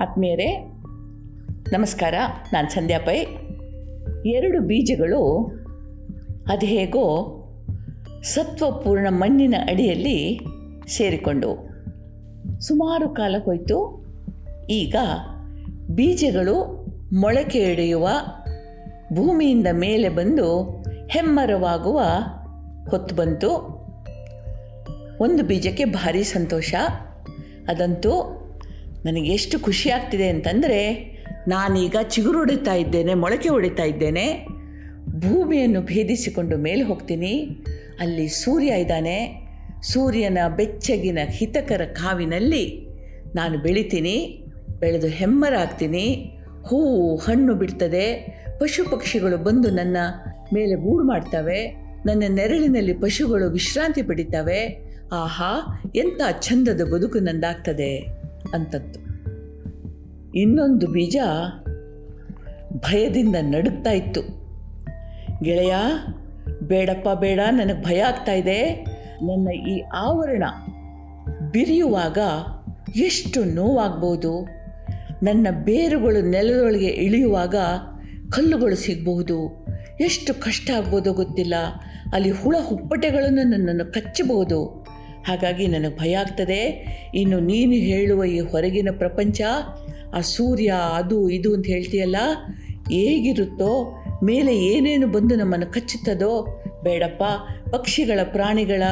ಆತ್ಮೀಯರೇ, 0.00 0.56
ನಮಸ್ಕಾರ. 1.72 2.14
ನಾನು 2.52 2.68
ಸಂಧ್ಯಾ 2.70 2.98
ಪೈ. 2.98 3.16
ಎರಡು 4.30 4.60
ಬೀಜಗಳು 4.60 5.52
ಅದು 6.48 6.66
ಹೇಗೋ 6.66 7.34
ಸತ್ವಪೂರ್ಣ 8.22 9.06
ಮಣ್ಣಿನ 9.10 9.54
ಅಡಿಯಲ್ಲಿ 9.70 10.40
ಸೇರಿಕೊಂಡು 10.88 11.70
ಸುಮಾರು 12.60 13.08
ಕಾಲ 13.08 13.36
ಹೋಯಿತು. 13.44 14.06
ಈಗ 14.70 14.96
ಬೀಜಗಳು 15.90 16.86
ಮೊಳಕೆ 17.20 17.58
ಎಡೆಯುವ 17.58 18.08
ಭೂಮಿಯಿಂದ 19.12 19.66
ಮೇಲೆ 19.72 20.08
ಬಂದು 20.08 20.62
ಹೆಮ್ಮರವಾಗುವ 21.10 22.00
ಹೊತ್ತು 22.90 23.14
ಬಂತು. 23.14 23.50
ಒಂದು 25.20 25.42
ಬೀಜಕ್ಕೆ 25.42 25.84
ಭಾರಿ 25.84 26.24
ಸಂತೋಷ. 26.24 26.74
ಅದಂತೂ 27.68 28.37
ನನಗೆ 29.08 29.30
ಎಷ್ಟು 29.30 29.60
ಖುಷಿ 29.60 29.90
ಆಗ್ತಿದೆ 29.90 30.28
ಅಂತಂದರೆ 30.28 31.04
ನಾನೀಗ 31.48 31.96
ಚಿಗುರು 32.08 32.38
ಹೊಡಿತಾ 32.38 32.74
ಇದ್ದೇನೆ, 32.74 33.14
ಮೊಳಕೆ 33.14 33.48
ಹೊಡಿತಾ 33.48 33.82
ಇದ್ದೇನೆ. 33.82 34.46
ಭೂಮಿಯನ್ನು 35.06 35.80
ಭೇದಿಸಿಕೊಂಡು 35.80 36.56
ಮೇಲೆ 36.56 36.82
ಹೋಗ್ತೀನಿ. 36.82 37.48
ಅಲ್ಲಿ 38.00 38.28
ಸೂರ್ಯ 38.28 38.66
ಇದ್ದಾನೆ. 38.66 39.48
ಸೂರ್ಯನ 39.82 40.38
ಬೆಚ್ಚಗಿನ 40.56 41.18
ಹಿತಕರ 41.26 41.80
ಕಾವಿನಲ್ಲಿ 41.84 42.88
ನಾನು 43.34 43.58
ಬೆಳಿತೀನಿ. 43.58 44.44
ಬೆಳೆದು 44.80 45.06
ಹೆಮ್ಮರಾಗ್ತೀನಿ. 45.06 46.30
ಹೂವು 46.66 47.16
ಹಣ್ಣು 47.16 47.54
ಬಿಡ್ತದೆ. 47.54 48.14
ಪಶು 48.60 48.90
ಪಕ್ಷಿಗಳು 48.90 49.36
ಬಂದು 49.36 49.70
ನನ್ನ 49.70 49.96
ಮೇಲೆ 50.54 50.74
ಗೂಡು 50.74 51.04
ಮಾಡ್ತವೆ. 51.04 51.66
ನನ್ನ 52.06 52.22
ನೆರಳಿನಲ್ಲಿ 52.28 52.92
ಪಶುಗಳು 52.92 53.50
ವಿಶ್ರಾಂತಿ 53.50 54.02
ಪಡಿತವೆ. 54.02 54.90
ಆಹಾ, 55.12 55.82
ಎಂಥ 55.96 56.20
ಚಂದದ 56.40 56.92
ಬದುಕು 56.92 57.18
ನಂದಾಗ್ತದೆ. 57.18 58.17
ಅಂತದ್ದು. 58.54 59.18
ಇನ್ನೊಂದು 60.34 60.86
ಬೀಜ 60.86 61.16
ಭಯದಿಂದ 62.74 63.36
ನಡುಗ್ತಾ 63.40 63.90
ಇತ್ತು. 63.90 64.20
ಗೆಳೆಯ, 65.42 65.74
ಬೇಡಪ್ಪ, 66.62 67.08
ಬೇಡ, 67.08 67.40
ನನಗೆ 67.50 67.82
ಭಯ 67.82 68.00
ಆಗ್ತಾ 68.00 68.32
ಇದೆ. 68.32 68.84
ನನ್ನ 69.22 69.48
ಈ 69.50 69.80
ಆವರಣ 69.80 70.44
ಬಿರಿಯುವಾಗ 71.50 72.18
ಎಷ್ಟು 72.96 73.44
ನೋವಾಗ್ಬೋದು. 73.44 74.48
ನನ್ನ 75.22 75.46
ಬೇರುಗಳು 75.64 76.30
ನೆಲದೊಳಗೆ 76.30 76.86
ಇಳಿಯುವಾಗ 76.86 77.54
ಕಲ್ಲುಗಳು 78.30 78.76
ಸಿಗಬಹುದು. 78.76 79.66
ಎಷ್ಟು 80.00 80.34
ಕಷ್ಟ 80.34 80.70
ಆಗ್ಬೋದೋ 80.70 81.12
ಗೊತ್ತಿಲ್ಲ. 81.12 81.54
ಅಲ್ಲಿ 82.12 82.30
ಹುಳ, 82.30 82.56
ಹುಪ್ಪಟೆಗಳನ್ನು 82.60 83.42
ನನ್ನನ್ನು 83.42 83.92
ಕಚ್ಚಬಹುದು. 83.92 84.87
ಹಾಗಾಗಿ 85.26 85.66
ನನಗೆ 85.66 85.98
ಭಯ 85.98 86.12
ಆಗ್ತದೆ. 86.14 86.60
ಇನ್ನು 87.14 87.40
ನೀನು 87.40 87.72
ಹೇಳುವ 87.72 88.24
ಈ 88.24 88.40
ಹೊರಗಿನ 88.40 88.88
ಪ್ರಪಂಚ, 88.98 89.40
ಆ 90.14 90.20
ಸೂರ್ಯ 90.20 90.72
ಅದು 90.94 91.28
ಇದು 91.28 91.54
ಅಂತ 91.54 91.66
ಹೇಳ್ತೀಯಲ್ಲ, 91.66 92.16
ಹೇಗಿರುತ್ತೋ, 92.92 94.02
ಮೇಲೆ 94.24 94.58
ಏನೇನು 94.58 95.06
ಬಂದು 95.06 95.36
ನಮ್ಮನ್ನು 95.36 95.66
ಕಚ್ಚುತ್ತದೋ, 95.66 96.62
ಬೇಡಪ್ಪ, 96.82 97.22
ಪಕ್ಷಿಗಳ 97.70 98.20
ಪ್ರಾಣಿಗಳ, 98.24 98.82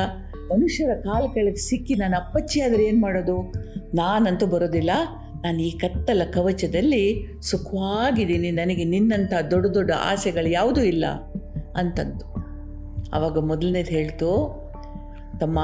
ಮನುಷ್ಯರ 0.53 0.95
ಕಾಲು 0.95 1.35
ಕೆಳಗೆ 1.35 1.57
ಸಿಕ್ಕಿ 1.57 1.95
ನಾನು 1.95 2.17
ಅಪ್ಪಚ್ಚಿ 2.17 2.61
ಆದರೆ 2.61 2.85
ಏನು 2.85 3.01
ಮಾಡೋದು? 3.01 3.53
ನಾನಂತೂ 3.95 4.47
ಬರೋದಿಲ್ಲ. 4.47 4.91
ನಾನು 5.45 5.63
ಈ 5.63 5.79
ಕತ್ತಲ 5.79 6.23
ಕವಚದಲ್ಲಿ 6.33 7.27
ಸುಖವಾಗಿದ್ದೀನಿ. 7.43 8.51
ನನಗೆ 8.51 8.85
ನಿನ್ನಂಥ 8.85 9.33
ದೊಡ್ಡ 9.51 9.67
ದೊಡ್ಡ 9.67 9.91
ಆಸೆಗಳು 9.91 10.49
ಯಾವುದೂ 10.49 10.81
ಇಲ್ಲ 10.81 11.07
ಅಂತಂದು 11.77 12.27
ಆವಾಗ 13.13 13.39
ಮೊದಲನೇದು 13.39 13.91
ಹೇಳ್ತು, 13.91 14.31
ತಮ್ಮ 15.41 15.59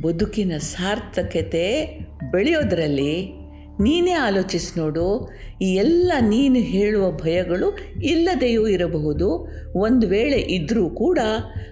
ಬದುಕಿನ 0.00 0.52
ಸಾರ್ಥಕತೆ 0.56 1.98
ಬೆಳೆಯೋದರಲ್ಲಿ 2.30 3.42
ನೀನೇ 3.80 4.10
ಆಲೋಚಿಸಿ 4.10 4.80
ನೋಡು. 4.80 5.30
ಈ 5.62 5.74
ಎಲ್ಲ 5.74 6.12
ನೀನು 6.20 6.54
ಹೇಳುವ 6.54 7.10
ಭಯಗಳು 7.10 7.78
ಇಲ್ಲದೆಯೂ 8.02 8.66
ಇರಬಹುದು. 8.66 9.48
ಒಂದು 9.74 10.08
ವೇಳೆ 10.08 10.36
ಇದ್ದರೂ 10.36 10.90
ಕೂಡ 10.90 11.18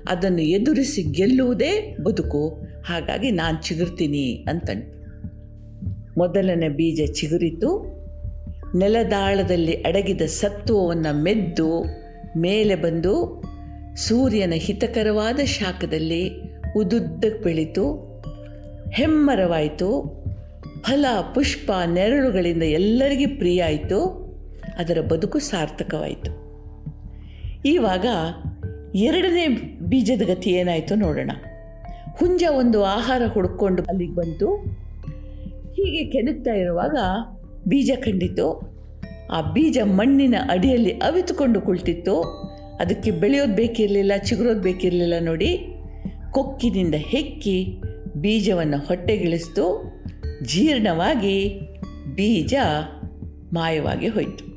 ಅದನ್ನು 0.08 0.42
ಎದುರಿಸಿ 0.42 1.02
ಗೆಲ್ಲುವುದೇ 1.02 1.96
ಬದುಕು. 2.02 2.48
ಹಾಗಾಗಿ 2.86 3.30
ನಾನು 3.30 3.62
ಚಿಗುರ್ತೀನಿ 3.62 4.44
ಅಂತ 4.48 4.70
ಮೊದಲನೇ 6.18 6.68
ಬೀಜ 6.68 7.12
ಚಿಗುರಿತು. 7.12 8.00
ನೆಲದಾಳದಲ್ಲಿ 8.78 9.72
ಅಡಗಿದ 9.72 10.22
ಸತ್ವವನ್ನು 10.22 11.22
ಮೆದ್ದು 11.22 11.84
ಮೇಲೆ 12.36 12.74
ಬಂದು 12.74 13.42
ಸೂರ್ಯನ 13.96 14.52
ಹಿತಕರವಾದ 14.56 15.40
ಶಾಖದಲ್ಲಿ 15.40 16.30
ಉದುದ್ದಕ್ಕೆ 16.76 17.44
ಬೆಳೀತು. 17.44 18.09
ಹೆಮ್ಮರವಾಯಿತು. 18.92 20.20
ಫಲ, 20.82 21.04
ಪುಷ್ಪ, 21.34 21.70
ನೆರಳುಗಳಿಂದ 21.86 22.62
ಎಲ್ಲರಿಗೂ 22.62 23.38
ಪ್ರಿಯ 23.38 23.64
ಆಯಿತು 23.64 24.30
ಅದರ 24.78 25.00
ಬದುಕು 25.00 25.38
ಸಾರ್ಥಕವಾಯಿತು. 25.38 26.50
ಇವಾಗ 27.64 28.06
ಎರಡನೇ 28.94 29.48
ಬೀಜದ 29.82 30.22
ಗತಿ 30.22 30.50
ಏನಾಯಿತು 30.50 30.94
ನೋಡೋಣ. 30.94 31.30
ಹುಂಜ 32.16 32.44
ಒಂದು 32.56 32.84
ಆಹಾರ 32.84 33.22
ಹುಡುಕೊಂಡು 33.32 33.82
ಅಲ್ಲಿಗೆ 33.82 34.14
ಬಂತು. 34.14 34.54
ಹೀಗೆ 35.72 36.10
ಕೆಣಕ್ತಾ 36.10 36.52
ಇರುವಾಗ 36.52 36.96
ಬೀಜ 37.68 37.90
ಕಂಡಿತು. 37.96 38.76
ಆ 39.32 39.40
ಬೀಜ 39.52 39.78
ಮಣ್ಣಿನ 39.84 40.34
ಅಡಿಯಲ್ಲಿ 40.50 40.90
ಅವಿತುಕೊಂಡು 40.90 41.60
ಕುಳಿತಿತ್ತು. 41.60 42.22
ಅದಕ್ಕೆ 42.80 43.10
ಬೆಳೆಯೋದು 43.10 43.54
ಬೇಕಿರಲಿಲ್ಲ, 43.54 44.12
ಚಿಗುರೋದು 44.16 44.60
ಬೇಕಿರಲಿಲ್ಲ 44.60 45.14
ನೋಡಿ. 45.20 45.66
ಕೊಕ್ಕಿನಿಂದ 46.30 46.94
ಹೆಕ್ಕಿ 46.98 47.80
ಬೀಜವನ್ನು 48.16 48.78
ಹೊಟ್ಟೆಗಿಳಿಸ್ತು. 48.78 49.84
ಜೀರ್ಣವಾಗಿ 50.42 51.60
ಬೀಜ 52.14 52.54
ಮಾಯವಾಗಿ 53.52 54.08
ಹೋಯಿತು. 54.08 54.50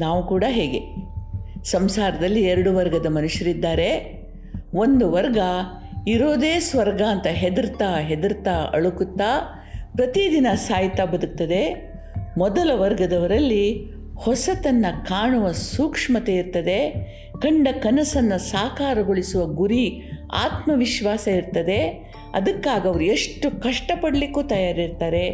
ನಾವು 0.00 0.26
ಕೂಡ 0.26 0.44
ಹೇಗೆ? 0.48 1.10
ಸಂಸಾರದಲ್ಲಿ 1.64 2.42
ಎರಡು 2.42 2.76
ವರ್ಗದ 2.76 3.06
ಮನುಷ್ಯರಿದ್ದಾರೆ. 3.06 4.20
ಒಂದು 4.74 5.12
ವರ್ಗ 5.12 5.38
ಇರೋದೇ 6.08 6.60
ಸ್ವರ್ಗ 6.60 7.02
ಅಂತ 7.02 7.26
ಹೆದರ್ತಾ 7.26 7.98
ಹೆದರ್ತಾ 7.98 8.70
ಅಳುಕುತ್ತಾ 8.72 9.40
ಪ್ರತಿದಿನ 9.96 10.46
ಸಾಯ್ತಾ 10.54 11.04
ಬದುಕ್ತದೆ. 11.04 11.90
ಮೊದಲ 12.38 12.70
ವರ್ಗದವರಲ್ಲಿ 12.74 13.90
ಹೊಸತನ್ನು 14.14 15.06
ಕಾಣುವ 15.06 15.52
ಸೂಕ್ಷ್ಮತೆ 15.52 16.34
ಇರ್ತದೆ. 16.34 16.90
ಕಂಡ 17.42 17.68
ಕನಸನ್ನು 17.82 18.38
ಸಾಕಾರಗೊಳಿಸುವ 18.38 19.46
ಗುರಿ 19.46 20.02
ಆತ್ಮವಿಶ್ವಾಸ 20.32 21.28
ಇರ್ತದೆ. 21.28 21.78
ಅದಕ್ಕಾಗಿ 22.34 22.88
ಅವರು 22.88 23.04
ಎಷ್ಟು 23.04 23.62
ಕಷ್ಟಪಡಲಿಕ್ಕೂ 23.62 24.42
ತಯಾರಿರ್ತಾರೆ. 24.42 25.24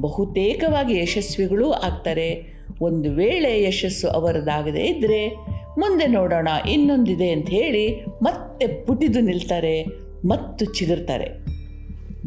ಬಹುತೇಕವಾಗಿ 0.00 0.98
ಯಶಸ್ವಿಗಳೂ 0.98 1.70
ಆಗ್ತಾರೆ. 1.70 2.54
ಒಂದು 2.80 3.10
ವೇಳೆ 3.12 3.62
ಯಶಸ್ಸು 3.62 4.08
ಅವರದಾಗದೇ 4.08 4.84
ಇದ್ದರೆ 4.84 5.34
ಮುಂದೆ 5.78 6.06
ನೋಡೋಣ 6.06 6.48
ಇನ್ನೊಂದಿದೆ 6.68 7.30
ಅಂತ 7.30 7.50
ಹೇಳಿ 7.50 8.04
ಮತ್ತೆ 8.22 8.66
ಪುಟಿದು 8.84 9.20
ನಿಲ್ತಾರೆ, 9.20 9.84
ಮತ್ತು 10.24 10.64
ಚಿಗುರ್ತಾರೆ. 10.64 11.28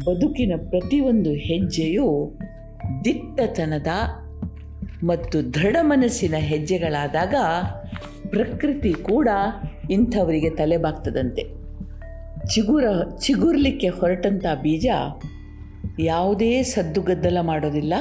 ಬದುಕಿನ 0.04 0.52
ಪ್ರತಿಯೊಂದು 0.70 1.30
ಹೆಜ್ಜೆಯು 1.30 2.38
ದಿಟ್ಟತನದ 3.04 3.86
ಮತ್ತು 5.02 5.54
ದೃಢ 5.54 5.76
ಮನಸ್ಸಿನ 5.80 6.34
ಹೆಜ್ಜೆಗಳಾದಾಗ 6.38 7.34
ಪ್ರಕೃತಿ 8.28 8.92
ಕೂಡ 8.92 9.28
ಇಂಥವರಿಗೆ 9.90 10.50
ತಲೆಬಾಗ್ತದಂತೆ. 10.50 11.42
ಚಿಗುರ 12.48 12.84
ಚಿಗುರ್ಲಿಕ್ಕೆ 13.20 13.88
ಹೊರಟಂಥ 13.88 14.46
ಬೀಜ 14.62 14.86
ಯಾವುದೇ 16.00 16.62
ಸದ್ದುಗದ್ದಲ 16.62 17.38
ಮಾಡೋದಿಲ್ಲ. 17.40 17.94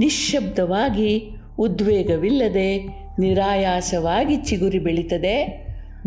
ನಿಶ್ಶಬ್ದವಾಗಿ 0.00 1.30
ಉದ್ವೇಗವಿಲ್ಲದೆ 1.58 2.68
ನಿರಾಯಾಸವಾಗಿ 3.18 4.36
ಚಿಗುರಿ 4.36 4.78
ಬೆಳೀತದೆ. 4.78 5.36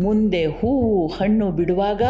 ಮುಂದೆ 0.00 0.44
ಹೂವು 0.46 1.06
ಹಣ್ಣು 1.06 1.50
ಬಿಡುವಾಗ 1.50 2.02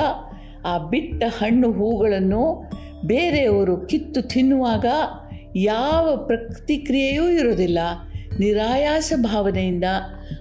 ಆ 0.65 0.79
ಬಿಟ್ಟ 0.79 1.25
ಹಣ್ಣು 1.39 1.73
ಹೂಗಳನ್ನು 1.73 2.71
ಬೇರೆಯವರು 3.07 3.77
ಕಿತ್ತು 3.77 4.23
ತಿನ್ನುವಾಗ 4.23 4.87
ಯಾವ 5.57 6.17
ಪ್ರತಿಕ್ರಿಯೆಯೂ 6.27 7.29
ಇರೋದಿಲ್ಲ 7.29 7.79
ನಿರಾಯಾಸ 8.39 9.13
ಭಾವನೆಯಿಂದ 9.17 9.85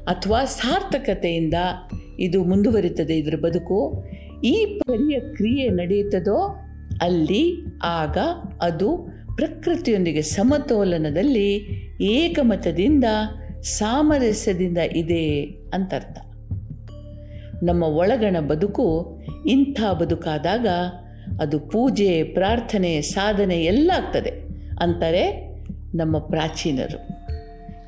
ಅಥವಾ 0.07 0.45
ಸಾರ್ಥಕತೆಯಿಂದ 0.45 1.53
ಇದು 2.19 2.43
ಮುಂದುವರಿತದೆ 2.43 3.17
ಇದರ 3.17 3.35
ಬದುಕು. 3.35 4.03
ಈ 4.43 4.79
ಪರಿಯ 4.87 5.19
ಕ್ರಿಯೆ 5.19 5.69
ನಡೆಯುತ್ತದೋ 5.69 6.55
ಅಲ್ಲಿ 7.01 7.65
ಆಗ 7.83 8.17
ಅದು 8.61 9.17
ಪ್ರಕೃತಿಯೊಂದಿಗೆ 9.35 10.21
ಸಮತೋಲನದಲ್ಲಿ 10.21 11.53
ಏಕಮತದಿಂದ 12.01 13.03
ಸಾಮರಸ್ಯದಿಂದ 13.61 14.77
ಇದೆ 14.77 15.41
ಅಂತರ್ಥ. 15.73 16.17
ನಮ್ಮ 17.63 17.83
ಒಳಗಣ 17.83 18.39
ಬದುಕು 18.39 19.19
ಇಂಥ 19.45 19.83
ಬದುಕಾದಾಗ 19.99 20.67
ಅದು 21.41 21.59
ಪೂಜೆ, 21.59 22.23
ಪ್ರಾರ್ಥನೆ, 22.23 23.01
ಸಾಧನೆ 23.01 23.63
ಎಲ್ಲ 23.63 23.91
ಆಗ್ತದೆ 23.95 24.29
ಅಂತಾರೆ 24.81 25.47
ನಮ್ಮ 25.95 26.17
ಪ್ರಾಚೀನರು. 26.17 27.07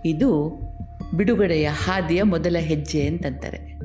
ಇದು 0.05 0.59
ಬಿಡುಗಡೆಯ 1.17 1.69
ಹಾದಿಯ 1.71 2.23
ಮೊದಲ 2.23 2.57
ಹೆಜ್ಜೆ 2.59 3.07
ಅಂತಂತಾರೆ. 3.07 3.78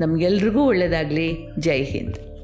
ನಮಗೆಲ್ರಿಗೂ 0.00 0.62
ಒಳ್ಳೆಯದಾಗಲಿ 0.64 1.48
ಜೈ 1.58 1.82
ಹಿಂದ್. 1.82 2.35